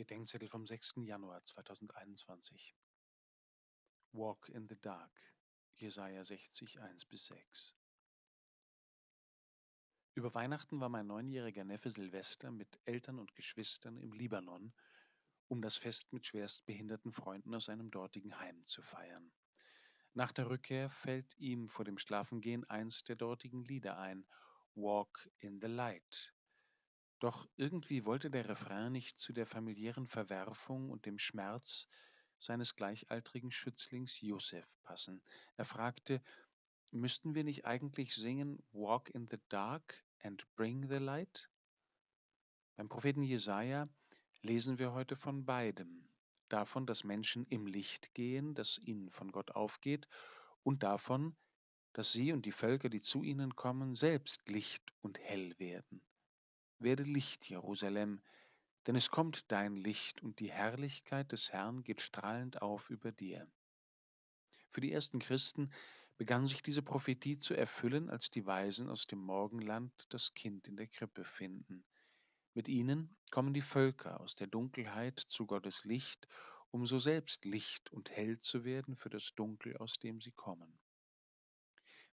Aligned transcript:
Bedenkzettel 0.00 0.48
vom 0.48 0.66
6. 0.66 0.94
Januar 1.04 1.44
2021. 1.44 2.74
Walk 4.12 4.48
in 4.48 4.66
the 4.66 4.80
Dark, 4.80 5.12
Jesaja 5.74 6.24
60, 6.24 6.80
1 6.80 7.04
bis 7.04 7.26
6. 7.26 7.76
Über 10.14 10.32
Weihnachten 10.32 10.80
war 10.80 10.88
mein 10.88 11.06
neunjähriger 11.06 11.64
Neffe 11.64 11.90
Silvester 11.90 12.50
mit 12.50 12.80
Eltern 12.86 13.18
und 13.18 13.34
Geschwistern 13.34 13.98
im 13.98 14.14
Libanon, 14.14 14.72
um 15.48 15.60
das 15.60 15.76
Fest 15.76 16.10
mit 16.14 16.24
schwerstbehinderten 16.24 17.12
Freunden 17.12 17.54
aus 17.54 17.66
seinem 17.66 17.90
dortigen 17.90 18.38
Heim 18.38 18.64
zu 18.64 18.80
feiern. 18.80 19.30
Nach 20.14 20.32
der 20.32 20.48
Rückkehr 20.48 20.88
fällt 20.88 21.36
ihm 21.36 21.68
vor 21.68 21.84
dem 21.84 21.98
Schlafengehen 21.98 22.64
eins 22.70 23.04
der 23.04 23.16
dortigen 23.16 23.64
Lieder 23.64 23.98
ein, 23.98 24.26
Walk 24.74 25.30
in 25.40 25.60
the 25.60 25.66
Light, 25.66 26.32
doch 27.20 27.46
irgendwie 27.56 28.04
wollte 28.06 28.30
der 28.30 28.48
Refrain 28.48 28.92
nicht 28.92 29.18
zu 29.18 29.32
der 29.32 29.46
familiären 29.46 30.06
Verwerfung 30.06 30.90
und 30.90 31.06
dem 31.06 31.18
Schmerz 31.18 31.86
seines 32.38 32.74
gleichaltrigen 32.74 33.52
Schützlings 33.52 34.20
Josef 34.20 34.66
passen. 34.82 35.22
Er 35.56 35.66
fragte, 35.66 36.22
müssten 36.90 37.34
wir 37.34 37.44
nicht 37.44 37.66
eigentlich 37.66 38.14
singen 38.14 38.62
Walk 38.72 39.10
in 39.10 39.28
the 39.30 39.38
Dark 39.50 40.02
and 40.22 40.46
Bring 40.56 40.88
the 40.88 40.96
Light? 40.96 41.50
Beim 42.76 42.88
Propheten 42.88 43.22
Jesaja 43.22 43.88
lesen 44.40 44.78
wir 44.78 44.92
heute 44.92 45.14
von 45.14 45.44
beidem. 45.44 46.08
Davon, 46.48 46.86
dass 46.86 47.04
Menschen 47.04 47.46
im 47.46 47.66
Licht 47.66 48.14
gehen, 48.14 48.54
das 48.54 48.78
ihnen 48.78 49.10
von 49.10 49.30
Gott 49.30 49.50
aufgeht, 49.50 50.08
und 50.62 50.82
davon, 50.82 51.36
dass 51.92 52.12
sie 52.12 52.32
und 52.32 52.46
die 52.46 52.52
Völker, 52.52 52.88
die 52.88 53.00
zu 53.00 53.22
ihnen 53.22 53.54
kommen, 53.54 53.94
selbst 53.94 54.48
Licht 54.48 54.82
und 55.02 55.18
hell 55.18 55.58
werden. 55.58 56.02
Werde 56.80 57.02
Licht, 57.02 57.48
Jerusalem, 57.48 58.22
denn 58.86 58.96
es 58.96 59.10
kommt 59.10 59.52
dein 59.52 59.76
Licht 59.76 60.22
und 60.22 60.40
die 60.40 60.50
Herrlichkeit 60.50 61.30
des 61.30 61.52
Herrn 61.52 61.82
geht 61.82 62.00
strahlend 62.00 62.62
auf 62.62 62.88
über 62.88 63.12
dir. 63.12 63.46
Für 64.70 64.80
die 64.80 64.90
ersten 64.90 65.18
Christen 65.18 65.70
begann 66.16 66.46
sich 66.46 66.62
diese 66.62 66.80
Prophetie 66.80 67.38
zu 67.38 67.52
erfüllen, 67.52 68.08
als 68.08 68.30
die 68.30 68.46
Weisen 68.46 68.88
aus 68.88 69.06
dem 69.06 69.18
Morgenland 69.18 69.92
das 70.08 70.32
Kind 70.32 70.68
in 70.68 70.76
der 70.76 70.86
Krippe 70.86 71.24
finden. 71.24 71.84
Mit 72.54 72.66
ihnen 72.66 73.14
kommen 73.30 73.52
die 73.52 73.60
Völker 73.60 74.18
aus 74.18 74.34
der 74.34 74.46
Dunkelheit 74.46 75.20
zu 75.20 75.46
Gottes 75.46 75.84
Licht, 75.84 76.26
um 76.70 76.86
so 76.86 76.98
selbst 76.98 77.44
Licht 77.44 77.92
und 77.92 78.10
hell 78.10 78.38
zu 78.38 78.64
werden 78.64 78.96
für 78.96 79.10
das 79.10 79.34
Dunkel, 79.34 79.76
aus 79.76 79.98
dem 79.98 80.22
sie 80.22 80.32
kommen. 80.32 80.80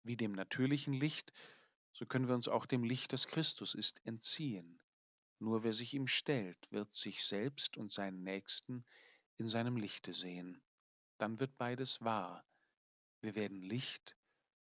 Wie 0.04 0.16
dem 0.16 0.32
natürlichen 0.32 0.94
Licht 0.94 1.32
so 1.92 2.06
können 2.06 2.28
wir 2.28 2.34
uns 2.34 2.48
auch 2.48 2.66
dem 2.66 2.84
Licht, 2.84 3.12
das 3.12 3.26
Christus 3.26 3.74
ist, 3.74 4.00
entziehen. 4.06 4.80
Nur 5.38 5.62
wer 5.62 5.72
sich 5.72 5.92
ihm 5.92 6.06
stellt, 6.06 6.70
wird 6.70 6.92
sich 6.94 7.24
selbst 7.24 7.76
und 7.76 7.90
seinen 7.90 8.22
Nächsten 8.22 8.84
in 9.38 9.48
seinem 9.48 9.76
Lichte 9.76 10.12
sehen. 10.12 10.62
Dann 11.18 11.40
wird 11.40 11.56
beides 11.58 12.00
wahr. 12.02 12.44
Wir 13.20 13.34
werden 13.34 13.60
Licht, 13.60 14.16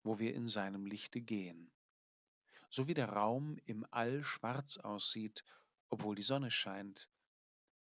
wo 0.02 0.18
wir 0.18 0.34
in 0.34 0.46
seinem 0.46 0.86
Lichte 0.86 1.20
gehen. 1.20 1.70
So 2.70 2.86
wie 2.86 2.94
der 2.94 3.10
Raum 3.10 3.58
im 3.66 3.84
All 3.90 4.22
schwarz 4.22 4.78
aussieht, 4.78 5.44
obwohl 5.88 6.14
die 6.14 6.22
Sonne 6.22 6.50
scheint, 6.50 7.10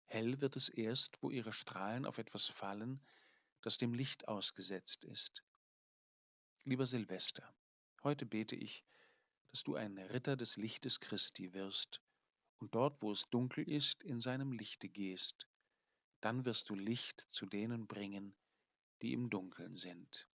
hell 0.05 0.39
wird 0.39 0.55
es 0.55 0.69
erst, 0.69 1.21
wo 1.21 1.29
ihre 1.29 1.51
Strahlen 1.53 2.05
auf 2.05 2.17
etwas 2.17 2.47
fallen, 2.47 3.01
das 3.61 3.77
dem 3.77 3.93
Licht 3.93 4.27
ausgesetzt 4.27 5.03
ist. 5.03 5.43
Lieber 6.63 6.85
Silvester, 6.85 7.53
heute 8.03 8.25
bete 8.25 8.55
ich, 8.55 8.85
dass 9.51 9.63
du 9.63 9.75
ein 9.75 9.97
Ritter 9.97 10.35
des 10.35 10.57
Lichtes 10.57 10.99
Christi 10.99 11.53
wirst 11.53 12.01
und 12.59 12.73
dort, 12.75 13.01
wo 13.01 13.11
es 13.11 13.29
dunkel 13.29 13.67
ist, 13.69 14.03
in 14.03 14.21
seinem 14.21 14.51
Lichte 14.51 14.89
gehst. 14.89 15.47
Dann 16.21 16.45
wirst 16.45 16.69
du 16.69 16.75
Licht 16.75 17.25
zu 17.29 17.45
denen 17.45 17.87
bringen, 17.87 18.35
die 19.01 19.13
im 19.13 19.29
Dunkeln 19.29 19.75
sind. 19.77 20.27